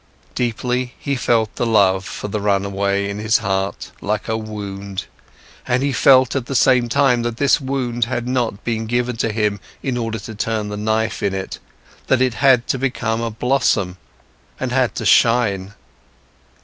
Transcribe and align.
Deeply, 0.33 0.95
he 0.97 1.15
felt 1.15 1.55
the 1.57 1.63
love 1.67 2.03
for 2.03 2.27
the 2.27 2.41
run 2.41 2.65
away 2.65 3.07
in 3.07 3.19
his 3.19 3.37
heart, 3.37 3.91
like 4.01 4.27
a 4.27 4.35
wound, 4.35 5.05
and 5.67 5.83
he 5.83 5.93
felt 5.93 6.35
at 6.35 6.47
the 6.47 6.55
same 6.55 6.89
time 6.89 7.21
that 7.21 7.37
this 7.37 7.61
wound 7.61 8.05
had 8.05 8.27
not 8.27 8.63
been 8.63 8.87
given 8.87 9.15
to 9.15 9.31
him 9.31 9.59
in 9.83 9.97
order 9.97 10.17
to 10.17 10.33
turn 10.33 10.69
the 10.69 10.75
knife 10.75 11.21
in 11.21 11.35
it, 11.35 11.59
that 12.07 12.19
it 12.19 12.33
had 12.33 12.65
to 12.65 12.79
become 12.79 13.21
a 13.21 13.29
blossom 13.29 13.95
and 14.59 14.71
had 14.71 14.95
to 14.95 15.05
shine. 15.05 15.75